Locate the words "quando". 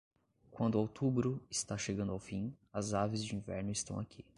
0.49-0.79